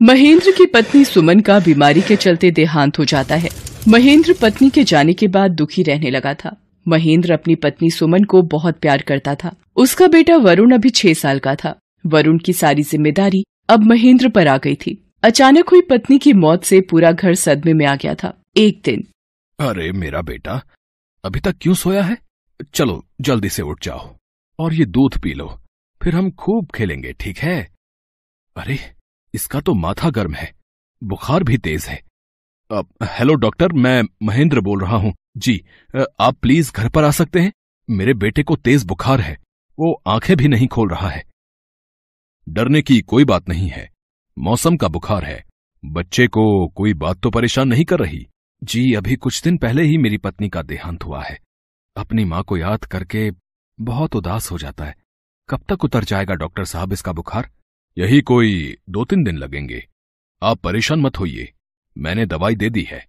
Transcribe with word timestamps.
महेंद्र 0.00 0.50
की 0.50 0.64
पत्नी 0.66 1.04
सुमन 1.04 1.40
का 1.40 1.58
बीमारी 1.60 2.00
के 2.00 2.16
चलते 2.16 2.50
देहांत 2.50 2.98
हो 2.98 3.04
जाता 3.04 3.34
है। 3.34 3.48
महेंद्र 3.88 4.34
पत्नी 4.42 4.68
के 4.70 4.84
जाने 4.84 5.12
के 5.12 5.26
बाद 5.28 5.50
दुखी 5.50 5.82
रहने 5.82 6.10
लगा 6.10 6.34
था। 6.34 6.54
महेंद्र 6.86 7.32
अपनी 7.32 7.54
पत्नी 7.54 7.90
सुमन 7.90 8.24
को 8.24 8.40
बहुत 8.42 8.78
प्यार 8.78 9.02
करता 9.02 9.34
था। 9.34 9.54
उसका 9.76 10.06
बेटा 10.06 10.36
वरुण 10.36 10.72
अभी 10.72 10.90
छह 10.90 11.14
साल 11.14 11.38
का 11.38 11.54
था। 11.54 11.74
वरुण 12.06 12.38
की 12.38 12.52
सारी 12.52 12.82
ज़िम्मेदारी 12.82 13.44
अब 13.68 13.84
महेंद्र 13.84 14.28
पर 14.28 14.48
आ 14.48 14.56
गई 14.58 14.74
थी। 14.74 14.96
अचानक 15.22 15.68
हुई 15.68 15.80
पत्नी 15.80 16.18
की 16.18 16.32
मौत 16.32 16.64
से 16.64 16.80
पूरा 16.80 17.10
घर 17.12 17.34
सदमे 17.34 17.72
में 17.72 17.84
आ 17.86 17.94
गया 17.94 18.14
था। 18.14 18.32
एक 18.56 18.80
दिन। 18.84 19.04
अरे 19.58 19.90
मेरा 19.92 20.22
बेटा, 20.22 20.60
अभी 21.24 21.40
तक 21.40 21.56
क्यों 21.60 21.74
सोया 21.74 22.02
है? 22.02 22.16
चलो, 22.74 23.04
जल्दी 23.20 23.48
से 23.48 23.62
उठ 23.62 23.84
जाओ 23.84 24.08
और 24.58 24.74
ये 24.74 24.84
दूध 24.86 25.18
पी 25.18 25.34
लो। 25.34 25.58
फिर 26.00 26.14
हम 26.14 26.30
खूब 26.30 26.70
खेलेंगे, 26.74 27.12
ठीक 27.12 27.38
है? 27.38 27.60
अरे 28.56 28.78
इसका 29.34 29.60
तो 29.60 29.74
माथा 29.74 30.10
गर्म 30.10 30.34
है। 30.34 30.52
बुखार 31.02 31.42
भी 31.42 31.58
तेज 31.58 31.84
है। 31.84 32.02
हेलो 33.10 33.34
डॉक्टर, 33.34 33.72
मैं 33.72 34.02
महेंद्र 34.22 34.60
बोल 34.60 34.80
रहा 34.80 34.96
हूँ। 34.96 35.12
जी 35.36 35.60
आप 36.20 36.36
प्लीज़ 36.36 36.72
घर 36.72 36.88
पर 36.88 37.04
आ 37.04 37.10
सकते 37.10 37.40
हैं। 37.40 37.52
मेरे 37.88 38.14
बेटे 38.14 38.42
को 38.42 38.56
तेज 38.56 38.84
बुखार 38.84 39.20
है। 39.20 39.36
वो 39.78 39.92
आँखें 40.08 40.36
भी 40.36 40.48
नहीं 40.48 40.66
खोल 40.68 40.88
रहा 40.88 41.08
है। 41.08 41.22
डरने 42.46 42.82
की 42.82 43.00
कोई 43.00 43.24
बात 43.24 43.48
नहीं 43.48 43.68
है। 43.68 43.88
मौसम 44.36 44.76
का 44.76 44.88
बुखार 44.88 45.24
है। 45.24 45.44
बच्चे 45.84 46.26
को 46.26 46.68
कोई 46.68 46.94
बात 46.94 47.20
तो 47.20 47.30
परेशान 47.30 47.68
नहीं 47.68 47.84
कर 47.84 47.98
रही। 47.98 48.26
जी, 48.62 48.92
अभी 48.94 49.16
कुछ 49.16 49.42
दिन 49.42 49.56
पहले 49.58 49.82
ही 49.82 49.98
मेरी 49.98 50.18
पत्नी 50.18 50.48
का 50.48 50.62
देहांत 50.62 51.04
हुआ 51.04 51.22
है। 51.24 51.38
अपनी 51.96 52.24
माँ 52.24 52.42
को 52.42 52.56
याद 52.56 52.84
करके 52.84 53.30
बहुत 53.78 54.16
उदास 54.16 54.50
हो 54.50 54.58
जाता 54.58 54.84
है। 54.84 54.94
कब 55.48 55.62
तक 55.68 55.84
उतर 55.84 56.04
जाएगा 56.04 56.34
डॉक्टर 56.34 56.64
साहब 56.64 56.92
इसका 56.92 57.12
बुखार? 57.12 57.50
यही 57.98 58.20
कोई 58.20 58.76
दो 58.90 59.04
तीन 59.04 59.24
दिन 59.24 59.36
लगेंगे। 59.36 59.86
आप 60.42 60.58
परेशान 60.58 61.00
मत 61.00 61.18
होइए। 61.18 61.52
मैंने 61.98 62.26
दवाई 62.26 62.54
दे 62.54 62.70
दी 62.70 62.82
है। 62.82 63.06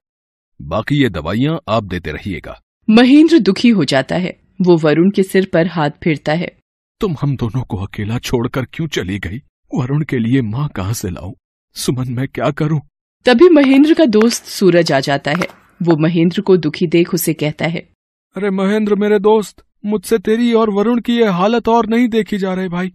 बाकी 0.61 0.95
ये 0.95 1.09
दवाइयाँ 1.09 1.59
आप 1.69 1.83
देते 1.83 2.11
रहिएगा। 2.11 2.61
महेंद्र 2.89 3.39
दुखी 3.39 3.69
हो 3.69 3.85
जाता 3.85 4.15
है। 4.15 4.39
वो 4.61 4.77
वरुण 4.77 5.11
के 5.11 5.23
सिर 5.23 5.49
पर 5.53 5.67
हाथ 5.67 5.89
फेरता 5.89 6.33
है। 6.33 6.57
तुम 6.99 7.15
हम 7.21 7.37
दोनों 7.37 7.63
को 7.63 7.77
अकेला 7.77 8.19
छोड़कर 8.19 8.65
क्यों 8.65 8.87
चली 8.87 9.19
गई? 9.19 9.41
वरुण 9.75 10.03
के 10.03 10.19
लिए 10.19 10.41
माँ 10.41 10.69
कहाँ 10.69 10.93
से 10.93 11.09
लाऊं? 11.09 11.33
सुमन 11.73 12.11
मैं 12.11 12.27
क्या 12.27 12.51
करूँ? 12.51 12.81
तभी 13.25 13.49
महेंद्र 13.49 13.93
का 13.93 14.05
दोस्त 14.05 14.45
सूरज 14.45 14.91
आ 14.91 14.99
जाता 14.99 15.31
है। 15.31 15.47
वो 15.81 15.97
महेंद्र 15.97 16.41
को 16.41 16.57
दुखी 16.57 16.87
देख 16.87 17.13
उसे 17.13 17.33
कहता 17.33 17.65
है। 17.65 17.89
अरे 18.35 18.49
महेंद्र 18.49 18.95
मेरे 18.95 19.19
दोस्त 19.19 19.63
मुझसे 19.85 20.17
तेरी 20.17 20.53
और 20.53 20.69
वरुण 20.69 21.01
की 21.01 21.17
ये 21.17 21.27
हालत 21.27 21.67
और 21.67 21.87
नहीं 21.87 22.07
देखी 22.07 22.37
जा 22.37 22.53
रही 22.53 22.67
भाई। 22.67 22.93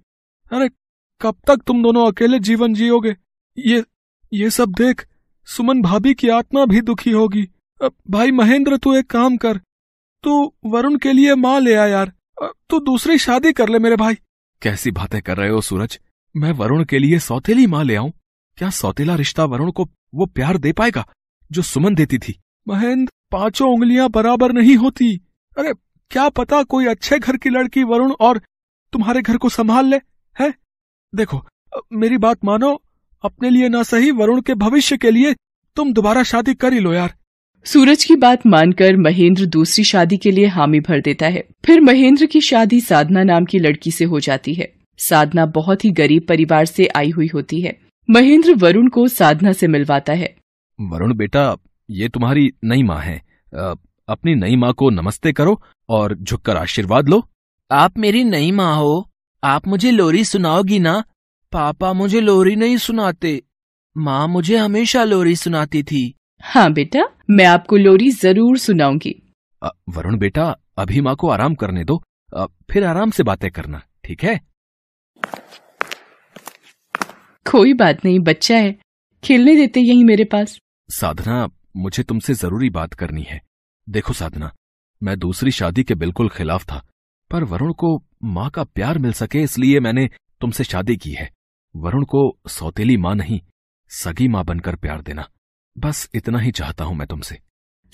अरे 0.52 0.70
कब 1.20 1.36
तक 1.46 1.60
तुम 1.66 1.82
दोनों 1.82 2.06
अकेले 2.06 2.38
जीवन 2.38 2.74
जियोगे? 2.74 3.16
ये 3.58 3.84
ये 4.32 4.50
सब 4.50 4.72
देख 4.72 5.06
सुमन 5.48 5.80
भाभी 5.82 6.14
की 6.14 6.28
आत्मा 6.28 6.64
भी 6.64 6.80
दुखी 6.80 7.10
होगी। 7.10 7.42
भाई 8.10 8.30
महेंद्र 8.30 8.76
तू 8.76 8.94
एक 8.94 9.06
काम 9.10 9.36
कर। 9.36 9.58
तू 10.24 10.52
वरुण 10.64 10.96
के 10.98 11.12
लिए 11.12 11.34
माँ 11.34 11.58
ले 11.60 11.74
आ 11.74 11.84
यार। 11.86 12.12
तू 12.70 12.80
दूसरी 12.80 13.18
शादी 13.18 13.52
कर 13.52 13.68
ले 13.68 13.78
मेरे 13.78 13.96
भाई। 13.96 14.14
कैसी 14.62 14.90
बातें 14.90 15.20
कर 15.22 15.36
रहे 15.36 15.48
हो 15.50 15.60
सूरज? 15.60 15.98
मैं 16.34 16.52
वरुण 16.52 16.84
के 16.84 16.98
लिए 16.98 17.18
सौतेली 17.18 17.66
माँ 17.66 17.82
ले 17.84 17.94
आऊँ। 17.96 18.12
क्या 18.58 18.70
सौतेला 18.70 19.14
रिश्ता 19.14 19.44
वरुण 19.44 19.70
को 19.70 19.88
वो 20.14 20.26
प्यार 20.26 20.58
दे 20.58 20.72
पाएगा 20.72 21.06
जो 21.50 21.62
सुमन 21.62 21.94
देती 21.94 22.18
थी? 22.18 22.38
महेंद्र 22.68 23.12
पाँचों 23.32 23.72
उंगलियाँ 23.72 24.08
बराबर 24.10 24.52
नहीं 24.52 24.76
होती। 24.76 25.14
अरे 25.56 25.72
क्या 26.10 26.28
पता 26.28 26.62
कोई 26.64 26.86
अच्छे 26.86 27.18
घर 27.18 27.36
की 27.36 27.50
लड़की 27.50 27.82
वरुण 27.84 28.12
और 28.20 28.40
तुम्हारे 28.92 29.22
घर 29.22 29.36
को 29.36 29.48
संभाल 29.48 29.86
ले 29.86 30.00
है? 30.36 30.52
देखो 31.12 31.44
मेरी 31.92 32.18
बात 32.18 32.44
मानो। 32.44 32.72
अपने 33.24 33.50
लिए 33.50 33.68
ना 33.68 33.82
सही 33.82 34.10
वरुण 34.10 34.40
के 34.40 34.54
भविष्य 34.54 34.96
के 34.96 35.10
लिए 35.10 35.34
तुम 35.76 35.92
दोबारा 35.92 36.22
शादी 36.22 36.54
कर 36.54 36.72
ही 36.72 36.80
लो 36.80 36.92
यार। 36.92 37.14
सूरज 37.66 38.04
की 38.04 38.16
बात 38.16 38.46
मानकर 38.46 38.96
महेंद्र 38.96 39.46
दूसरी 39.46 39.84
शादी 39.84 40.16
के 40.16 40.30
लिए 40.30 40.46
हामी 40.46 40.80
भर 40.80 41.00
देता 41.00 41.26
है। 41.26 41.44
फिर 41.66 41.80
महेंद्र 41.80 42.26
की 42.26 42.40
शादी 42.40 42.80
साधना 42.80 43.22
नाम 43.22 43.44
की 43.44 43.58
लड़की 43.58 43.90
से 43.90 44.04
हो 44.04 44.20
जाती 44.20 44.54
है। 44.54 44.72
साधना 44.98 45.46
बहुत 45.46 45.84
ही 45.84 45.90
गरीब 45.92 46.26
परिवार 46.28 46.64
से 46.64 46.88
आई 46.96 47.10
हुई 47.10 47.30
होती 47.34 47.60
है। 47.60 47.76
महेंद्र 48.08 48.54
वरुण 48.54 48.88
को 48.88 49.06
साधना 49.08 49.52
से 49.52 49.66
मिलवाता 49.66 50.12
है। 50.12 50.34
वरुण 50.78 51.14
बेटा 51.14 51.56
ये 51.88 52.08
तुम्हारी 52.08 52.50
नई 52.64 52.82
माँ 52.82 53.00
है। 53.00 53.20
अपनी 54.08 54.34
नई 54.34 54.56
माँ 54.56 54.72
को 54.72 54.90
नमस्ते 54.90 55.32
करो 55.32 55.60
और 55.88 56.14
झुककर 56.14 56.56
आशीर्वाद 56.56 57.08
लो। 57.08 57.22
आप 57.70 57.98
मेरी 57.98 58.24
नई 58.24 58.50
माँ 58.52 58.74
हो। 58.76 59.08
आप 59.46 59.66
मुझे 59.68 59.90
लोरी 59.90 60.24
सुनाओगी 60.24 60.78
ना? 60.78 61.02
पापा 61.52 61.92
मुझे 61.92 62.20
लोरी 62.20 62.56
नहीं 62.56 62.76
सुनाते। 62.76 63.42
माँ 63.96 64.28
मुझे 64.28 64.56
हमेशा 64.56 65.04
लोरी 65.04 65.36
सुनाती 65.36 65.82
थी। 65.82 66.14
हाँ 66.42 66.72
बेटा 66.72 67.02
मैं 67.30 67.44
आपको 67.44 67.76
लोरी 67.76 68.10
ज़रूर 68.10 68.58
सुनाऊँगी। 68.58 69.14
वरुण 69.88 70.18
बेटा 70.18 70.56
अभी 70.78 71.00
माँ 71.00 71.14
को 71.16 71.28
आराम 71.28 71.54
करने 71.54 71.84
दो। 71.84 72.02
अ, 72.36 72.46
फिर 72.70 72.84
आराम 72.84 73.10
से 73.10 73.22
बातें 73.22 73.50
करना 73.50 73.82
ठीक 74.04 74.24
है? 74.24 74.40
कोई 77.46 77.72
बात 77.74 78.04
नहीं 78.04 78.18
बच्चा 78.20 78.56
है। 78.56 78.76
खेलने 79.24 79.56
देते 79.56 79.80
यही 79.80 80.04
मेरे 80.04 80.24
पास। 80.24 80.58
साधना 80.90 81.48
मुझे 81.76 82.02
तुमसे 82.02 82.34
ज़रूरी 82.34 82.70
बात 82.70 82.94
करनी 82.94 83.22
है। 83.22 83.40
देखो 83.88 84.12
साधना 84.12 84.52
मैं 85.02 85.18
दूसरी 85.18 85.50
शादी 85.50 85.84
के 85.84 85.94
बिल्कुल 85.94 86.28
खिलाफ 86.28 86.64
था। 86.64 86.82
पर 87.30 87.44
वरुण 87.44 87.72
को 87.72 87.96
माँ 88.24 88.50
का 88.50 88.64
प्यार 88.64 88.98
मिल 88.98 89.12
सके 89.12 89.38
इसलिए 89.38 89.80
मैंने 89.80 90.08
तुमसे 90.40 90.64
शादी 90.64 90.96
की 90.96 91.10
है। 91.10 91.28
वरुण 91.74 92.04
को 92.04 92.38
सौतेली 92.48 92.96
माँ 92.96 93.14
नहीं, 93.14 93.40
सगी 93.90 94.28
माँ 94.28 94.44
बनकर 94.44 94.76
प्यार 94.76 95.00
देना। 95.00 95.28
बस 95.76 96.08
इतना 96.14 96.38
ही 96.38 96.50
चाहता 96.50 96.84
हूँ 96.84 96.96
मैं 96.96 97.06
तुमसे। 97.06 97.38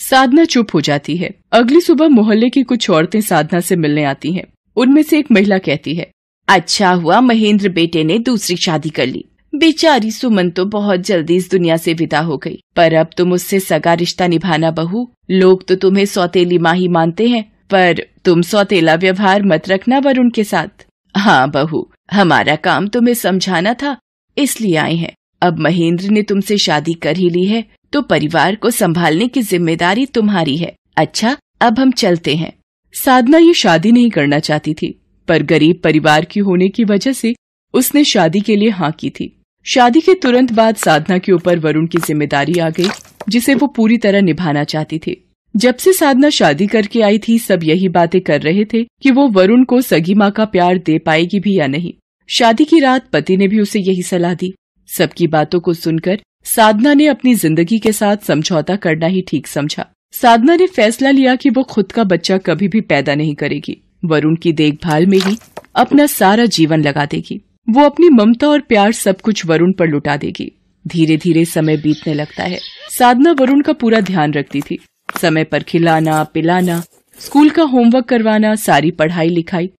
साधना 0.00 0.44
चुप 0.44 0.74
हो 0.74 0.80
जाती 0.80 1.16
है। 1.16 1.34
अगली 1.52 1.80
सुबह 1.80 2.08
मोहल्ले 2.08 2.48
की 2.50 2.62
कुछ 2.62 2.90
औरतें 2.90 3.20
साधना 3.20 3.60
से 3.60 3.76
मिलने 3.76 4.04
आती 4.04 4.32
हैं। 4.32 4.44
उनमें 4.76 5.02
से 5.02 5.18
एक 5.18 5.30
महिला 5.32 5.58
कहती 5.58 5.94
है 5.94 6.10
अच्छा 6.48 6.90
हुआ 6.90 7.20
महेंद्र 7.20 7.68
बेटे 7.68 8.04
ने 8.04 8.18
दूसरी 8.18 8.56
शादी 8.56 8.90
कर 8.90 9.06
ली। 9.06 9.24
बेचारी 9.54 10.10
सुमन 10.10 10.50
तो 10.50 10.64
बहुत 10.64 11.00
जल्दी 11.00 11.36
इस 11.36 11.50
दुनिया 11.50 11.76
से 11.76 11.94
विदा 11.94 12.20
हो 12.20 12.36
गई। 12.36 12.58
पर 12.76 12.94
अब 12.94 13.10
तुम 13.16 13.32
उससे 13.32 13.60
सगा 13.60 13.94
रिश्ता 13.94 14.26
निभाना 14.26 14.70
बहू। 14.70 15.10
लोग 15.30 15.66
तो 15.68 15.74
तुम्हें 15.76 16.04
सौतेली 16.06 16.58
माँ 16.58 16.74
ही 16.74 16.88
मानते 16.88 17.28
हैं। 17.28 17.44
पर 17.70 18.02
तुम 18.24 18.42
सौतेला 18.42 18.94
व्यवहार 18.96 19.42
मत 19.44 19.68
रखना 19.68 19.98
वरुण 19.98 20.30
के 20.30 20.44
साथ। 20.44 20.86
हाँ 21.14 21.50
बहू, 21.50 21.88
हमारा 22.12 22.56
काम 22.58 22.86
तुम्हें 22.88 23.14
समझाना 23.16 23.74
था, 23.74 23.96
इसलिए 24.36 24.76
आए 24.76 24.94
हैं। 24.94 25.12
अब 25.42 25.58
महेंद्र 25.60 26.08
ने 26.08 26.22
तुमसे 26.22 26.58
शादी 26.58 26.94
कर 26.96 27.16
ही 27.16 27.28
ली 27.30 27.44
है 27.46 27.64
तो 27.92 28.00
परिवार 28.04 28.54
को 28.56 28.70
संभालने 28.72 29.26
की 29.28 29.42
ज़िम्मेदारी 29.42 30.06
तुम्हारी 30.08 30.56
है। 30.56 30.74
अच्छा 30.96 31.36
अब 31.60 31.78
हम 31.78 31.90
चलते 31.92 32.34
हैं। 32.36 32.52
साधना 32.94 33.38
ये 33.38 33.52
शादी 33.54 33.92
नहीं 33.92 34.10
करना 34.10 34.38
चाहती 34.40 34.74
थी, 34.74 34.94
पर 35.28 35.42
गरीब 35.44 35.80
परिवार 35.84 36.24
की 36.24 36.40
होने 36.40 36.68
की 36.68 36.84
वजह 36.84 37.12
से 37.12 37.34
उसने 37.74 38.04
शादी 38.04 38.40
के 38.40 38.56
लिए 38.56 38.70
हाँ 38.70 38.90
की 38.92 39.10
थी। 39.10 39.28
शादी 39.66 40.00
के 40.00 40.14
तुरंत 40.14 40.52
बाद 40.52 40.76
साधना 40.76 41.18
के 41.18 41.32
ऊपर 41.32 41.58
वरुण 41.58 41.86
की 41.86 41.98
ज़िम्मेदारी 41.98 42.58
आ 42.58 42.68
गई, 42.70 42.88
जिसे 43.28 43.54
वो 43.54 43.66
पूरी 43.68 43.98
तरह 43.98 44.20
निभाना 44.22 44.64
चाहती 44.64 44.98
थी। 44.98 45.16
जब 45.54 45.76
से 45.76 45.92
साधना 45.92 46.28
शादी 46.30 46.66
करके 46.66 47.00
आई 47.02 47.18
थी, 47.18 47.38
सब 47.38 47.64
यही 47.64 47.88
बातें 47.88 48.20
कर 48.20 48.40
रहे 48.40 48.64
थे 48.64 48.82
कि 49.02 49.10
वो 49.10 49.26
वरुण 49.28 49.64
को 49.64 49.80
सगी 49.80 50.14
माँ 50.14 50.30
का 50.30 50.44
प्यार 50.44 50.78
दे 50.78 50.98
पाएगी 50.98 51.40
भी 51.40 51.58
या 51.58 51.66
नहीं। 51.66 51.92
शादी 52.28 52.64
की 52.64 52.78
रात 52.80 53.08
पति 53.12 53.36
ने 53.36 53.48
भी 53.48 53.60
उसे 53.60 53.80
यही 53.80 54.02
सलाह 54.02 54.34
दी। 54.34 54.52
सबकी 54.88 55.26
बातों 55.26 55.60
को 55.60 55.74
सुनकर 55.74 56.20
साधना 56.44 56.94
ने 56.94 57.06
अपनी 57.06 57.34
ज़िंदगी 57.34 57.78
के 57.78 57.92
साथ 57.92 58.16
समझौता 58.16 58.76
करना 58.76 59.06
ही 59.06 59.22
ठीक 59.28 59.46
समझा। 59.46 59.86
साधना 60.12 60.56
ने 60.56 60.66
फैसला 60.66 61.10
लिया 61.10 61.34
कि 61.34 61.50
वो 61.50 61.62
खुद 61.62 61.92
का 61.92 62.04
बच्चा 62.04 62.38
कभी 62.38 62.68
भी 62.68 62.80
पैदा 62.80 63.14
नहीं 63.14 63.34
करेगी। 63.34 63.76
वरुण 64.04 64.36
की 64.36 64.52
देखभाल 64.52 65.06
में 65.06 65.18
ही 65.18 65.36
अपना 65.74 66.06
सारा 66.06 66.44
जीवन 66.46 66.82
लगा 66.82 67.04
देगी। 67.06 67.40
वो 67.70 67.84
अपनी 67.84 68.08
ममता 68.08 68.48
और 68.48 68.60
प्यार 68.60 68.92
सब 68.92 69.20
कुछ 69.20 69.44
वरुण 69.46 69.72
पर 69.72 69.88
लुटा 69.88 70.16
देगी। 70.16 70.50
धीरे 70.84 71.16
धीरे 71.16 71.44
समय 71.44 71.76
बीतने 71.76 72.14
लगता 72.14 72.44
है। 72.44 72.58
साधना 72.90 73.32
वरुण 73.32 73.60
का 73.60 73.72
पूरा 73.72 74.00
ध्यान 74.00 74.32
रखती 74.32 74.60
थी। 74.60 74.78
समय 75.20 75.44
पर 75.44 75.62
खिलाना 75.62 76.22
पिलाना 76.24 76.82
स्कूल 77.18 77.50
का 77.50 77.62
होमवर्क 77.62 78.04
करवाना 78.04 78.54
सारी 78.54 78.90
पढ़ाई 78.90 79.28
लिखाई 79.28 79.70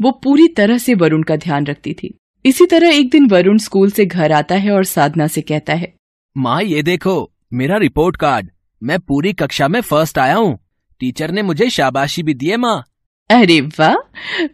वो 0.00 0.10
पूरी 0.24 0.46
तरह 0.48 0.78
से 0.78 0.94
वरुण 0.94 1.22
का 1.22 1.36
ध्यान 1.36 1.66
रखती 1.66 1.92
थी। 1.92 2.14
इसी 2.44 2.66
तरह 2.66 2.88
एक 2.88 3.10
दिन 3.10 3.28
वरुण 3.28 3.58
स्कूल 3.58 3.90
से 3.90 4.06
घर 4.06 4.32
आता 4.32 4.54
है 4.54 4.70
और 4.70 4.84
साधना 4.84 5.26
से 5.26 5.40
कहता 5.40 5.74
है 5.74 5.92
माँ 6.36 6.62
ये 6.62 6.82
देखो 6.82 7.30
मेरा 7.52 7.76
रिपोर्ट 7.76 8.16
कार्ड। 8.16 8.50
मैं 8.82 8.98
पूरी 8.98 9.32
कक्षा 9.32 9.68
में 9.68 9.80
फ़र्स्ट 9.80 10.18
आया 10.18 10.34
हूँ। 10.34 10.58
टीचर 11.00 11.30
ने 11.30 11.42
मुझे 11.42 11.68
शाबाशी 11.70 12.22
भी 12.22 12.34
दी 12.34 12.46
है 12.46 12.56
माँ। 12.56 12.84
अरे 13.30 13.60
वाह! 13.60 13.94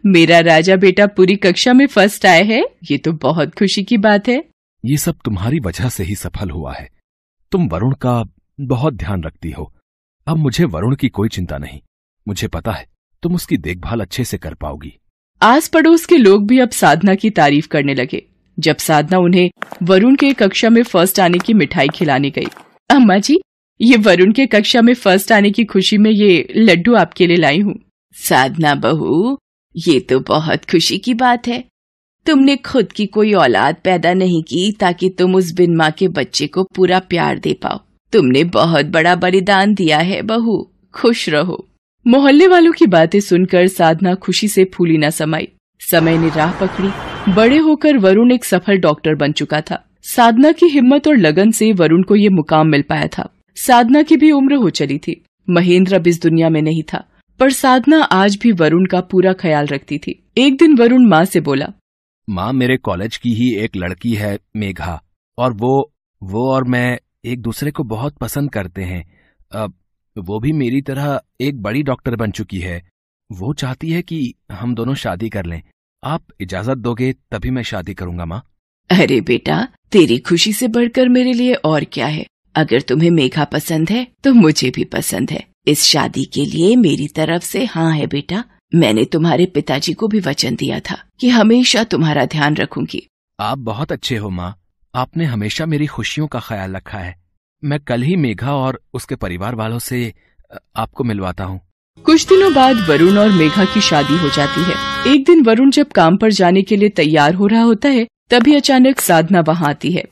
मेरा 0.05 0.39
राजा 0.39 0.75
बेटा 0.75 1.05
पूरी 1.07 1.35
कक्षा 1.35 1.73
में 1.73 1.87
फ़र्स्ट 1.87 2.25
आया 2.25 2.43
है। 2.45 2.61
ये 2.91 2.97
तो 2.97 3.11
बहुत 3.11 3.55
खुशी 3.55 3.83
की 3.83 3.97
बात 3.97 4.27
है। 4.27 4.43
ये 4.83 4.97
सब 4.97 5.15
तुम्हारी 5.25 5.59
वजह 5.59 5.89
से 5.89 6.03
ही 6.03 6.15
सफल 6.15 6.49
हुआ 6.49 6.73
है। 6.73 6.89
तुम 7.51 7.67
वरुण 7.67 7.93
का 7.95 8.23
बहुत 8.59 8.93
ध्यान 8.93 9.23
रखती 9.23 9.51
हो। 9.51 9.71
अब 10.27 10.37
मुझे 10.37 10.65
वरुण 10.65 10.95
की 10.95 11.09
कोई 11.09 11.29
चिंता 11.29 11.57
नहीं। 11.57 11.79
मुझे 12.27 12.47
पता 12.47 12.71
है, 12.71 12.87
तुम 13.23 13.35
उसकी 13.35 13.57
देखभाल 13.57 14.01
अच्छे 14.01 14.23
से 14.23 14.37
कर 14.37 14.53
पाओगी। 14.53 14.91
आस 15.41 15.67
पड़ोस 15.67 16.05
के 16.05 16.17
लोग 16.17 16.47
भी 16.47 16.59
अब 16.59 16.69
साधना 16.69 17.15
की 17.15 17.29
तारीफ़ 17.29 17.67
करने 17.67 17.93
लगे, 17.93 18.21
जब 18.59 18.77
साधना 18.77 19.17
उन्हें 19.17 19.49
वरुण 19.83 20.15
के 20.15 20.33
कक्षा 20.33 20.69
में 20.69 20.83
फ़र्स्ट 20.83 21.19
आने 21.19 21.37
की 21.37 21.53
मिठाई 21.53 21.87
खिलाने 21.87 22.29
गई। 22.29 22.47
अम्मा 22.89 23.17
जी, 23.17 23.39
ये 23.81 23.97
वरुण 23.97 24.31
के 24.31 24.45
कक्षा 24.45 24.81
में 24.81 24.93
फ़र्स्ट 24.93 25.31
आने 25.31 25.51
की 25.51 25.65
खुशी 25.65 25.97
में 25.97 26.11
ये 26.11 26.47
लड्डू 26.55 26.95
आपके 26.95 27.27
लिए 27.27 27.37
लाई 27.37 27.59
हूँ। 27.59 27.79
साधना 28.15 28.75
बहू, 28.75 29.37
ये 29.75 29.99
तो 29.99 30.19
बहुत 30.19 30.65
खुशी 30.65 30.97
की 30.97 31.13
बात 31.13 31.47
है। 31.47 31.63
तुमने 32.25 32.55
खुद 32.55 32.91
की 32.91 33.05
कोई 33.05 33.33
औलाद 33.33 33.75
पैदा 33.83 34.13
नहीं 34.13 34.43
की 34.43 34.71
ताकि 34.71 35.09
तुम 35.09 35.35
उस 35.35 35.51
बिन 35.51 35.75
माँ 35.75 35.91
के 35.91 36.07
बच्चे 36.07 36.47
को 36.47 36.63
पूरा 36.63 36.99
प्यार 36.99 37.39
दे 37.39 37.53
पाओ। 37.53 37.79
तुमने 38.13 38.43
बहुत 38.43 38.85
बड़ा 38.85 39.15
बलिदान 39.15 39.73
दिया 39.73 39.97
है, 39.97 40.21
बहू। 40.21 40.71
खुश 40.93 41.29
रहो। 41.29 41.67
मोहल्ले 42.07 42.47
वालों 42.47 42.71
की 42.71 42.85
बातें 42.85 43.19
सुनकर 43.19 43.67
साधना 43.67 44.13
खुशी 44.15 44.47
से 44.47 44.65
फूली 44.65 44.97
न 44.97 45.09
समाई। 45.09 45.47
समय 45.79 46.17
ने 46.17 46.29
राह 46.29 46.51
पकड़ी। 46.51 46.89
बड़े 47.33 47.57
होकर 47.57 47.97
वरुण 47.97 48.31
एक 48.31 48.45
सफल 48.45 48.77
डॉक्टर 48.77 49.15
बन 49.15 49.31
चुका 49.31 49.61
था। 49.61 49.83
साधना 50.03 50.51
की 50.51 50.65
हिम्मत 50.65 51.07
और 51.07 51.17
लगन 51.17 51.51
से 51.51 51.71
वरुण 51.73 52.03
को 52.03 52.15
ये 52.15 52.29
मुकाम 52.29 52.67
मिल 52.67 52.81
पाया 52.81 53.07
था। 53.07 53.29
साधना 53.55 54.01
की 54.01 54.17
भी 54.17 54.31
उम्र 54.31 54.55
हो 54.55 54.69
चली 54.69 54.97
थी। 54.97 55.21
महेंद्र 55.49 55.95
अब 55.95 56.07
इस 56.07 56.21
दुनिया 56.21 56.49
में 56.49 56.61
नहीं 56.61 56.83
था। 56.83 57.03
पर 57.39 57.51
साधना 57.51 58.01
आज 58.01 58.37
भी 58.41 58.51
वरुण 58.51 58.85
का 58.85 59.01
पूरा 59.01 59.33
ख्याल 59.33 59.67
रखती 59.67 59.97
थी। 59.97 60.23
एक 60.37 60.57
दिन 60.57 60.77
वरुण 60.77 61.07
माँ 61.07 61.25
से 61.25 61.39
बोला, 61.39 61.67
माँ 62.29 62.53
मेरे 62.53 62.77
कॉलेज 62.77 63.17
की 63.17 63.29
ही 63.29 63.55
एक 63.55 63.75
लड़की 63.75 64.13
है 64.13 64.37
मेघा। 64.57 65.01
और 65.37 65.53
वो 65.53 65.91
वो 66.23 66.53
और 66.53 66.63
मैं 66.63 66.99
एक 67.27 67.41
दूसरे 67.41 67.71
को 67.71 67.83
बहुत 67.85 68.17
पसंद 68.17 68.51
करते 68.51 68.83
हैं। 68.83 69.03
अब 69.51 69.73
वो 70.15 70.39
भी 70.39 70.51
मेरी 70.53 70.81
तरह 70.81 71.19
एक 71.41 71.61
बड़ी 71.61 71.83
डॉक्टर 71.83 72.15
बन 72.15 72.31
चुकी 72.31 72.59
है। 72.59 72.81
वो 73.29 73.53
चाहती 73.53 73.91
है 73.91 74.01
कि 74.01 74.33
हम 74.51 74.75
दोनों 74.75 74.93
शादी 74.95 75.29
कर 75.29 75.45
लें। 75.45 75.61
आप 76.03 76.25
इजाज़त 76.41 76.77
दोगे 76.77 77.11
तभी 77.31 77.49
मैं 77.51 77.63
शादी 77.63 77.93
करूँगा 77.93 78.25
माँ। 78.25 78.41
अरे 78.89 79.19
बेटा 79.21 79.67
तेरी 79.91 80.17
खुशी 80.19 80.53
से 80.53 80.67
बढ़कर 80.67 81.09
मेरे 81.09 81.33
लिए 81.33 81.53
और 81.53 81.83
क्या 81.83 82.07
है? 82.07 82.25
अगर 82.55 82.81
तुम्हें 82.81 83.09
मेघा 83.11 83.43
पसंद 83.43 83.89
है 83.89 84.05
तो 84.23 84.33
मुझे 84.33 84.69
भी 84.69 84.83
पसंद 84.83 85.31
है। 85.31 85.43
इस 85.67 85.83
शादी 85.83 86.23
के 86.25 86.45
लिए 86.45 86.75
मेरी 86.75 87.07
तरफ़ 87.07 87.43
से 87.43 87.63
हाँ 87.65 87.91
है 87.91 88.07
बेटा। 88.07 88.43
मैंने 88.75 89.03
तुम्हारे 89.05 89.45
पिताजी 89.45 89.93
को 89.93 90.07
भी 90.07 90.19
वचन 90.19 90.55
दिया 90.55 90.79
था 90.79 90.97
कि 91.19 91.29
हमेशा 91.29 91.83
तुम्हारा 91.83 92.25
ध्यान 92.25 92.55
रखूँगी। 92.55 93.07
आप 93.39 93.57
बहुत 93.57 93.91
अच्छे 93.91 94.17
हो 94.17 94.29
माँ। 94.29 94.55
आपने 94.97 95.25
हमेशा 95.25 95.65
मेरी 95.65 95.85
खुशियों 95.85 96.25
का 96.27 96.39
ख्याल 96.39 96.75
रखा 96.75 96.97
है। 96.97 97.13
मैं 97.63 97.79
कल 97.79 98.01
ही 98.01 98.15
मेघा 98.15 98.53
और 98.53 98.79
उसके 98.93 99.15
परिवार 99.15 99.55
वालों 99.55 99.79
से 99.79 100.13
आपको 100.75 101.03
मिलवाता 101.03 101.43
हूँ। 101.43 101.59
कुछ 102.05 102.27
दिनों 102.27 102.53
बाद 102.53 102.77
वरुण 102.89 103.17
और 103.17 103.29
मेघा 103.31 103.65
की 103.65 103.81
शादी 103.81 104.17
हो 104.17 104.29
जाती 104.29 104.63
है। 104.63 105.13
एक 105.13 105.25
दिन 105.25 105.43
वरुण 105.43 105.71
जब 105.71 105.91
काम 105.91 106.17
पर 106.17 106.31
जाने 106.31 106.61
के 106.61 106.77
लिए 106.77 106.89
तैयार 106.91 107.33
हो 107.33 107.47
रहा 107.47 107.61
होता 107.61 107.89
है 107.89 108.07
तभी 108.29 108.55
अचानक 108.55 108.99
साधना 108.99 109.41
वहाँ 109.47 109.69
आती 109.69 109.91
है। 109.91 110.03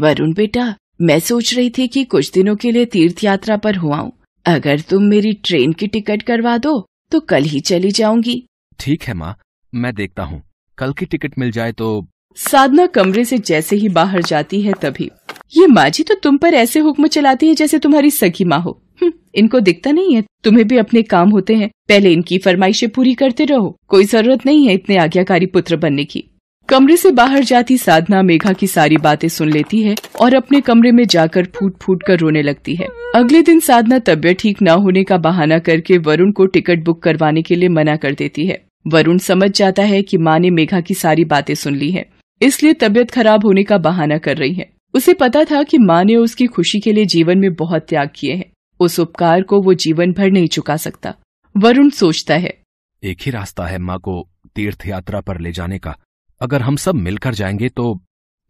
वरुण 0.00 0.32
बेटा 0.34 0.74
मैं 1.00 1.18
सोच 1.20 1.54
रही 1.54 1.70
थी 1.70 1.86
कि 1.88 2.04
कुछ 2.06 2.32
दिनों 2.32 2.56
के 2.56 2.70
लिए 2.70 2.84
तीर्थ 2.86 3.24
यात्रा 3.24 3.56
पर 3.56 3.76
हुआ 3.76 3.96
हूँ। 3.96 4.12
अगर 4.46 4.80
तुम 4.80 5.02
मेरी 5.02 5.32
ट्रेन 5.44 5.72
की 5.72 5.86
टिकट 5.88 6.22
करवा 6.22 6.56
दो 6.58 6.78
तो 7.12 7.20
कल 7.22 7.44
ही 7.44 7.60
चली 7.62 7.90
जाऊँगी। 7.92 8.42
ठीक 8.78 9.02
है 9.02 9.14
माँ 9.14 9.36
मैं 9.72 9.94
देखता 9.94 10.22
हूँ। 10.22 10.42
कल 10.78 10.92
की 10.92 11.06
टिकट 11.06 11.38
मिल 11.38 11.50
जाए 11.52 11.72
तो 11.72 12.06
साधना 12.36 12.86
कमरे 12.86 13.24
से 13.24 13.38
जैसे 13.38 13.76
ही 13.76 13.88
बाहर 13.88 14.22
जाती 14.22 14.60
है 14.62 14.72
तभी। 14.72 15.10
ये 15.56 15.66
माँ 15.66 15.88
जी 15.88 16.02
तो 16.02 16.14
तुम 16.14 16.36
पर 16.36 16.54
ऐसे 16.54 16.80
हुक्म 16.80 17.06
चलाती 17.06 17.48
है 17.48 17.54
जैसे 17.54 17.78
तुम्हारी 17.78 18.10
सखी 18.10 18.44
माँ 18.44 18.60
हो। 18.60 18.78
हम्म, 19.02 19.12
इनको 19.34 19.60
दिखता 19.60 19.90
नहीं 19.90 20.14
है। 20.14 20.22
तुम्हें 20.44 20.66
भी 20.68 20.76
अपने 20.76 21.02
काम 21.02 21.30
होते 21.30 21.54
हैं। 21.54 21.70
पहले 21.88 22.12
इनकी 22.12 22.38
फरमाइशें 22.38 22.88
पूरी 22.88 23.14
करते 23.14 23.44
रहो। 23.44 23.76
कोई 23.88 24.04
ज़रूरत 24.04 24.46
नहीं 24.46 24.66
है 24.68 24.74
इतने 24.74 24.96
आज्ञाकारी 24.96 25.46
पुत्र 25.46 25.76
बनने 25.76 26.04
की। 26.04 26.24
कमरे 26.68 26.96
से 26.96 27.10
बाहर 27.10 27.44
जाती 27.44 27.76
साधना 27.76 28.22
मेघा 28.22 28.52
की 28.52 28.66
सारी 28.66 28.96
बातें 28.96 29.28
सुन 29.28 29.48
लेती 29.48 29.80
है 29.82 29.94
और 30.20 30.34
अपने 30.34 30.60
कमरे 30.60 30.92
में 30.92 31.04
जाकर 31.06 31.46
फूट 31.56 31.76
फूट 31.82 32.02
कर 32.02 32.18
रोने 32.18 32.42
लगती 32.42 32.74
है। 32.74 32.88
अगले 33.14 33.42
दिन 33.42 33.60
साधना 33.60 33.98
तबियत 33.98 34.38
ठीक 34.38 34.62
न 34.62 34.68
होने 34.68 35.04
का 35.04 35.16
बहाना 35.18 35.58
करके 35.58 35.98
वरुण 35.98 36.30
को 36.32 36.46
टिकट 36.46 36.84
बुक 36.84 37.02
करवाने 37.02 37.42
के 37.42 37.56
लिए 37.56 37.68
मना 37.68 37.96
कर 37.96 38.14
देती 38.14 38.46
है। 38.46 38.62
वरुण 38.86 39.18
समझ 39.18 39.50
जाता 39.50 39.82
है 39.82 40.02
कि 40.02 40.18
माँ 40.18 40.38
ने 40.38 40.50
मेघा 40.50 40.80
की 40.80 40.94
सारी 40.94 41.24
बातें 41.24 41.54
सुन 41.54 41.74
ली 41.74 41.90
है। 41.90 42.06
इसलिए 42.42 42.72
तबीयत 42.72 43.10
खराब 43.10 43.44
होने 43.46 43.64
का 43.64 43.78
बहाना 43.78 44.18
कर 44.18 44.36
रही 44.36 44.54
है। 44.54 44.70
उसे 44.94 45.14
पता 45.14 45.44
था 45.44 45.62
कि 45.62 45.78
माँ 45.78 46.04
ने 46.04 46.16
उसकी 46.16 46.46
खुशी 46.46 46.80
के 46.80 46.92
लिए 46.92 47.04
जीवन 47.04 47.38
में 47.38 47.54
बहुत 47.54 47.82
त्याग 47.82 48.10
किए 48.14 48.34
हैं। 48.34 48.52
उस 48.80 49.00
उपकार 49.00 49.42
को 49.42 49.62
वो 49.62 49.74
जीवन 49.74 50.12
भर 50.12 50.30
नहीं 50.30 50.48
चुका 50.48 50.76
सकता। 50.76 51.14
वरुण 51.56 51.90
सोचता 51.90 52.34
है। 52.34 52.62
एक 53.02 53.18
ही 53.22 53.30
रास्ता 53.30 53.66
है 53.66 53.78
माँ 53.78 53.98
को 53.98 54.28
तीर्थ 54.54 54.86
यात्रा 54.86 55.20
पर 55.20 55.40
ले 55.40 55.52
जाने 55.52 55.78
का। 55.78 55.96
अगर 56.40 56.62
हम 56.62 56.76
सब 56.76 56.94
मिलकर 56.94 57.34
जाएँगे 57.34 57.68
तो 57.68 58.00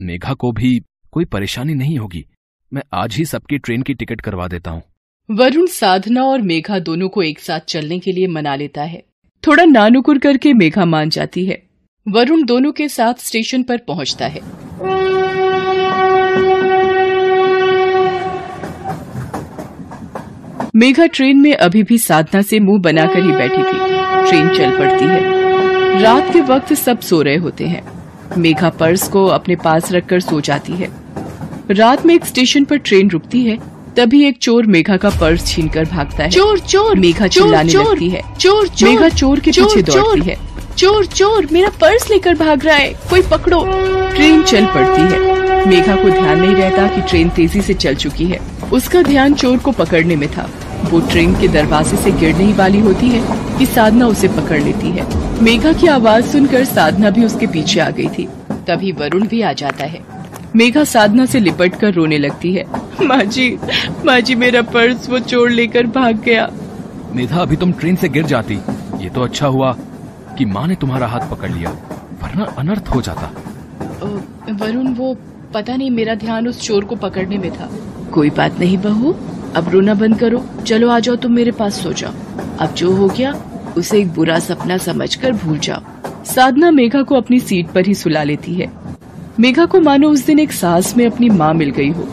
मेघा 0.02 0.34
को 0.34 0.52
भी 0.52 0.80
कोई 1.12 1.24
परेशानी 1.24 1.74
नहीं 1.74 1.98
होगी। 1.98 2.26
मैं 2.72 2.82
आज 2.92 3.16
ही 3.16 3.24
सबकी 3.24 3.58
ट्रेन 3.58 3.82
की 3.82 3.94
टिकट 3.94 4.20
करवा 4.20 4.48
देता 4.48 4.70
हूँ। 4.70 4.82
वरुण 5.30 5.66
साधना 5.66 6.24
और 6.24 6.40
मेघा 6.40 6.78
दोनों 6.78 7.08
को 7.08 7.22
एक 7.22 7.40
साथ 7.40 7.60
चलने 7.60 7.98
के 7.98 8.12
लिए 8.12 8.26
मना 8.26 8.54
लेता 8.54 8.82
है। 8.82 9.02
थोड़ा 9.46 9.64
नानुकुर 9.64 10.18
करके 10.18 10.52
मेघा 10.52 10.84
मान 10.84 11.10
जाती 11.10 11.44
है। 11.44 11.62
वरुण 12.06 12.42
दोनों 12.44 12.72
के 12.72 12.88
साथ 12.88 13.14
स्टेशन 13.18 13.62
पर 13.62 13.76
पहुँचता 13.78 14.26
है। 14.26 14.40
मेघा 20.74 21.06
ट्रेन 21.06 21.38
में 21.38 21.54
अभी 21.54 21.82
भी 21.82 21.98
साधना 21.98 22.42
से 22.42 22.60
मुँह 22.60 22.80
बनाकर 22.80 23.22
ही 23.22 23.32
बैठी 23.32 23.62
थी। 23.62 23.78
ट्रेन 24.28 24.48
चल 24.48 24.78
पड़ती 24.78 25.04
है। 25.04 26.02
रात 26.02 26.32
के 26.32 26.40
वक्त 26.40 26.72
सब 26.74 27.00
सो 27.00 27.22
रहे 27.22 27.36
होते 27.36 27.66
हैं। 27.66 27.82
मेघा 28.38 28.70
पर्स 28.70 29.08
को 29.08 29.26
अपने 29.26 29.56
पास 29.56 29.92
रखकर 29.92 30.20
सो 30.20 30.40
जाती 30.40 30.72
है। 30.72 30.90
रात 31.70 32.06
में 32.06 32.14
एक 32.14 32.24
स्टेशन 32.24 32.64
पर 32.64 32.76
ट्रेन 32.76 33.10
रुकती 33.10 33.44
है 33.44 33.58
तभी 33.96 34.24
एक 34.24 34.38
चोर 34.38 34.66
मेघा 34.66 34.96
का 34.96 35.10
पर्स 35.10 35.46
छीनकर 35.46 35.84
भागता 35.84 36.22
है। 36.24 36.30
चोर 36.30 36.58
चोर 36.58 36.96
मेघा 36.96 37.26
चिल्लाने 37.26 37.72
लगती 37.72 38.08
है। 38.10 38.22
चोर 38.40 38.68
चोर 38.68 38.88
मेघा 38.88 39.08
चोर 39.08 39.40
के 39.40 39.50
पीछे 39.50 39.82
दौड़ती 39.82 40.30
है। 40.30 40.51
चोर 40.78 41.06
चोर, 41.06 41.48
मेरा 41.52 41.68
पर्स 41.68 42.10
लेकर 42.10 42.34
भाग 42.34 42.64
रहा 42.64 42.76
है। 42.76 42.92
कोई 43.10 43.22
पकड़ो। 43.22 43.64
ट्रेन 44.14 44.42
चल 44.42 44.66
पड़ती 44.66 45.02
है। 45.02 45.66
मेघा 45.68 45.96
को 45.96 46.10
ध्यान 46.10 46.40
नहीं 46.40 46.54
रहता 46.54 46.86
कि 46.86 47.00
ट्रेन 47.00 47.28
तेज़ी 47.28 47.62
से 47.62 47.74
चल 47.74 47.94
चुकी 47.94 48.24
है। 48.24 48.40
उसका 48.72 49.02
ध्यान 49.02 49.34
चोर 49.34 49.58
को 49.58 49.70
पकड़ने 49.70 50.16
में 50.16 50.28
था। 50.28 50.50
वो 50.84 51.00
ट्रेन 51.00 51.40
के 51.40 51.48
दरवाजे 51.48 51.96
से 51.96 52.10
गिरने 52.10 52.44
ही 52.44 52.52
वाली 52.52 52.80
होती 52.80 53.08
है 53.08 53.26
कि 53.58 53.66
साधना 53.66 54.06
उसे 54.06 54.28
पकड़ 54.28 54.60
लेती 54.62 54.90
है। 54.90 55.06
मेघा 55.42 55.72
की 55.72 55.86
आवाज़ 55.86 56.26
सुनकर 56.26 56.64
साधना 56.64 57.10
भी 57.10 57.24
उसके 57.24 57.46
पीछे 57.46 57.80
आ 57.80 57.90
गई 57.90 58.08
थी। 58.08 58.28
तभी 58.68 58.92
वरुण 58.92 59.26
भी 59.26 59.42
आ 59.42 59.52
जाता 59.52 59.84
है। 59.84 60.00
मेघा 60.56 60.84
साधना 60.84 61.26
से 61.26 61.40
लिपट 61.40 61.74
कर 61.74 61.92
रोने 61.92 62.18
लगती 62.18 62.54
है। 62.54 62.64
माँ 63.02 63.22
जी 63.24 63.58
माँ 64.06 64.20
जी 64.20 64.34
मेरा 64.34 64.62
पर्स 64.62 65.10
वो 65.10 65.18
चोर 65.18 65.50
लेकर 65.50 65.86
भाग 65.86 66.22
गया। 66.24 66.50
मेघा, 67.12 67.36
अभी 67.36 67.56
तुम 67.56 67.72
ट्रेन 67.72 67.96
से 67.96 68.08
गिर 68.08 68.24
जाती। 68.24 68.58
ये 69.00 69.08
तो 69.08 69.22
अच्छा 69.22 69.46
हुआ। 69.46 69.76
कि 70.38 70.44
माँ 70.44 70.66
ने 70.66 70.74
तुम्हारा 70.74 71.06
हाथ 71.06 71.30
पकड़ 71.30 71.50
लिया 71.50 71.70
वरना 72.22 72.44
अनर्थ 72.58 72.88
हो 72.88 73.02
जाता। 73.02 73.32
वरुण 74.54 74.92
वो 74.94 75.16
पता 75.54 75.76
नहीं 75.76 75.90
मेरा 75.90 76.14
ध्यान 76.14 76.48
उस 76.48 76.60
चोर 76.62 76.84
को 76.84 76.96
पकड़ने 76.96 77.38
में 77.38 77.50
था। 77.50 77.70
कोई 78.14 78.30
बात 78.30 78.58
नहीं 78.60 78.78
बहू 78.78 79.14
अब 79.56 79.68
रोना 79.68 79.94
बंद 79.94 80.18
करो। 80.18 80.44
चलो 80.66 80.88
आ 80.88 80.98
जाओ 80.98 81.16
तुम 81.16 81.32
मेरे 81.32 81.50
पास 81.52 81.82
सो 81.82 81.92
जाओ। 81.92 82.12
अब 82.60 82.74
जो 82.74 82.94
हो 82.96 83.08
गया 83.08 83.32
उसे 83.76 84.00
एक 84.00 84.12
बुरा 84.14 84.38
सपना 84.38 84.76
समझकर 84.78 85.32
भूल 85.34 85.58
जाओ। 85.58 86.24
साधना 86.24 86.70
मेघा 86.70 87.02
को 87.02 87.14
अपनी 87.14 87.40
सीट 87.40 87.70
पर 87.70 87.86
ही 87.86 87.94
सुला 87.94 88.22
लेती 88.22 88.54
है। 88.54 88.70
मेघा 89.40 89.66
को 89.66 89.80
मानो 89.80 90.10
उस 90.10 90.26
दिन 90.26 90.38
एक 90.38 90.52
सास 90.52 90.96
में 90.96 91.06
अपनी 91.06 91.28
माँ 91.30 91.52
मिल 91.54 91.70
गई 91.70 91.90
हो। 91.90 92.08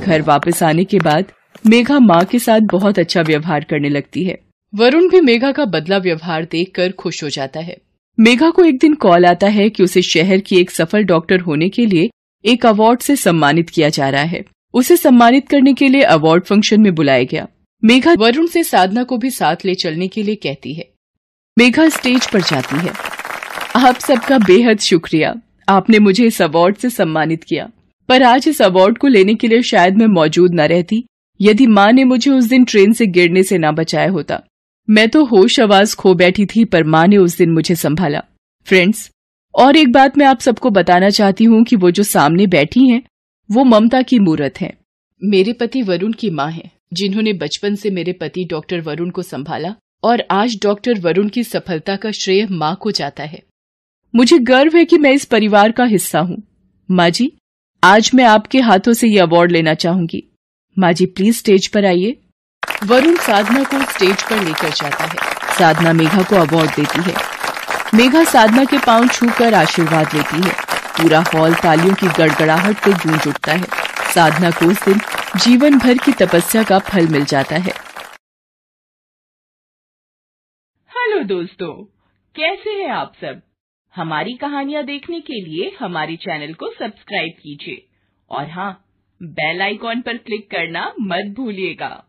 घर 0.00 0.22
वापस 0.22 0.62
आने 0.62 0.84
के 0.84 0.98
बाद 0.98 1.32
मेघा 1.66 1.98
माँ 1.98 2.24
के 2.24 2.38
साथ 2.38 2.60
बहुत 2.72 2.98
अच्छा 2.98 3.22
व्यवहार 3.22 3.64
करने 3.64 3.88
लगती 3.88 4.24
है। 4.24 4.38
वरुण 4.74 5.08
भी 5.08 5.20
मेघा 5.20 5.52
का 5.52 5.64
बदला 5.64 5.98
व्यवहार 5.98 6.44
देखकर 6.44 6.92
खुश 6.92 7.24
हो 7.24 7.28
जाता 7.28 7.60
है। 7.60 7.76
मेघा 8.20 8.50
को 8.50 8.64
एक 8.64 8.78
दिन 8.78 8.94
कॉल 8.94 9.26
आता 9.26 9.46
है 9.46 9.70
कि 9.70 9.82
उसे 9.82 10.02
शहर 10.02 10.38
की 10.38 10.56
एक 10.56 10.70
सफल 10.70 11.04
डॉक्टर 11.04 11.40
होने 11.40 11.68
के 11.68 11.86
लिए 11.86 12.10
एक 12.44 12.66
अवार्ड 12.66 13.00
से 13.00 13.16
सम्मानित 13.16 13.70
किया 13.70 13.88
जा 13.88 14.08
रहा 14.08 14.22
है। 14.22 14.44
उसे 14.74 14.96
सम्मानित 14.96 15.48
करने 15.48 15.74
के 15.74 15.88
लिए 15.88 16.02
अवार्ड 16.02 16.44
फ़ंक्शन 16.44 16.80
में 16.80 16.94
बुलाया 16.94 17.24
गया। 17.24 17.48
मेघा 17.84 18.14
वरुण 18.18 18.46
से 18.46 18.64
साधना 18.64 19.02
को 19.02 19.16
भी 19.16 19.30
साथ 19.30 19.56
ले 19.64 19.74
चलने 19.74 20.08
के 20.08 20.22
लिए 20.22 20.34
कहती 20.34 20.74
है। 20.74 20.88
मेघा 21.58 21.88
स्टेज 21.88 22.30
पर 22.30 22.40
जाती 22.40 22.76
है। 22.76 22.92
आप 23.86 23.98
सबका 23.98 24.38
बेहद 24.38 24.78
शुक्रिया। 24.78 25.34
आपने 25.68 25.98
मुझे 25.98 26.26
इस 26.26 26.42
अवार्ड 26.42 26.76
से 26.76 26.90
सम्मानित 26.90 27.44
किया। 27.44 27.70
पर 28.08 28.22
आज 28.22 28.48
इस 28.48 28.62
अवार्ड 28.62 28.98
को 28.98 29.08
लेने 29.08 29.34
के 29.34 29.48
लिए 29.48 29.62
शायद 29.62 29.96
मैं 29.96 30.06
मौजूद 30.06 30.54
न 30.54 30.60
रहती। 30.60 31.04
यदि 31.40 31.66
माँ 31.66 31.92
ने 31.92 32.04
मुझे 32.04 32.30
उस 32.30 32.44
दिन 32.44 32.64
ट्रेन 32.64 32.92
से 32.92 33.06
गिरने 33.06 33.42
से 33.42 33.58
न 33.58 33.70
बचाया 33.70 34.10
होता 34.10 34.42
मैं 34.88 35.08
तो 35.08 35.24
होश 35.24 35.60
आवाज़ 35.60 35.96
खो 35.96 36.14
बैठी 36.14 36.46
थी, 36.46 36.64
पर 36.64 36.84
माँ 36.84 37.06
ने 37.06 37.16
उस 37.16 37.38
दिन 37.38 37.50
मुझे 37.50 37.74
संभाला। 37.74 38.22
फ्रेंड्स 38.66 39.10
और 39.54 39.76
एक 39.76 39.92
बात 39.92 40.18
मैं 40.18 40.26
आप 40.26 40.40
सबको 40.40 40.70
बताना 40.70 41.10
चाहती 41.10 41.44
हूँ 41.44 41.64
कि 41.64 41.76
वो 41.76 41.90
जो 41.90 42.02
सामने 42.02 42.46
बैठी 42.46 42.88
हैं, 42.88 43.02
वो 43.50 43.64
ममता 43.64 44.02
की 44.02 44.18
मूर्त 44.18 44.60
है। 44.60 44.72
मेरे 45.24 45.52
पति 45.52 45.82
वरुण 45.82 46.12
की 46.12 46.30
माँ 46.30 46.50
है, 46.50 46.70
जिन्होंने 46.92 47.32
बचपन 47.32 47.74
से 47.74 47.90
मेरे 47.90 48.12
पति 48.12 48.44
डॉक्टर 48.44 48.80
वरुण 48.80 49.10
को 49.10 49.22
संभाला, 49.22 49.74
और 50.04 50.24
आज 50.30 50.58
डॉक्टर 50.62 51.00
वरुण 51.00 51.28
की 51.28 51.44
सफलता 51.44 51.96
का 51.96 52.10
श्रेय 52.10 52.46
माँ 52.50 52.76
को 52.80 52.90
जाता 52.90 53.24
है। 53.24 53.42
मुझे 54.16 54.38
गर्व 54.38 54.76
है 54.76 54.84
कि 54.84 54.98
मैं 54.98 55.12
इस 55.12 55.24
परिवार 55.24 55.72
का 55.72 55.84
हिस्सा 55.84 56.20
हूँ। 56.20 56.42
माँ 56.90 57.10
जी, 57.10 57.32
आज 57.82 58.10
मैं 58.14 58.24
आपके 58.24 58.60
हाथों 58.60 58.92
से 58.92 59.08
ये 59.08 59.18
अवार्ड 59.18 59.52
लेना 59.52 59.74
चाहूँगी। 59.74 60.24
माँ 60.78 60.92
जी 60.92 61.06
प्लीज़ 61.06 61.36
स्टेज 61.36 61.66
पर 61.66 61.84
आइए। 61.84 62.21
वरुण 62.86 63.16
साधना 63.16 63.62
को 63.64 63.78
स्टेज 63.92 64.22
पर 64.22 64.44
लेकर 64.44 64.70
जाता 64.70 65.04
है। 65.04 65.16
साधना 65.58 65.92
मेघा 65.92 66.22
को 66.22 66.36
अवार्ड 66.36 66.70
देती 66.70 67.02
है। 67.02 67.14
मेघा 67.94 68.24
साधना 68.24 68.64
के 68.64 68.78
पाँव 68.78 69.08
छूकर 69.08 69.54
आशीर्वाद 69.54 70.14
लेती 70.14 70.48
है। 70.48 70.54
पूरा 70.96 71.24
हॉल 71.34 71.54
तालियों 71.54 71.94
की 71.94 72.06
गड़गड़ाहट 72.06 72.76
से 72.76 72.92
गूंज 72.92 73.28
उठता 73.28 73.52
है। 73.52 73.64
साधना 74.14 74.50
को 74.50 74.70
उस 74.70 74.84
दिन 74.84 75.00
जीवन 75.36 75.78
भर 75.78 75.94
की 75.94 76.12
तपस्या 76.12 76.62
का 76.62 76.78
फल 76.78 77.08
मिल 77.08 77.24
जाता 77.24 77.56
है। 77.56 77.72
हेलो 80.92 81.24
दोस्तों, 81.24 81.84
कैसे 82.36 82.70
हैं 82.70 82.90
आप 82.90 83.12
सब? 83.20 83.42
हमारी 83.96 84.32
कहानियाँ 84.32 84.84
देखने 84.84 85.20
के 85.20 85.40
लिए 85.40 85.76
हमारे 85.80 86.16
चैनल 86.16 86.54
को 86.54 86.68
सब्सक्राइब 86.68 87.32
कीजिए। 87.32 87.86
और 88.30 88.50
हाँ 88.50 88.84
बेल 89.22 89.62
आइकॉन 89.62 90.00
पर 90.00 90.16
क्लिक 90.16 90.50
करना 90.50 90.94
मत 91.00 91.34
भूलिएगा। 91.36 92.08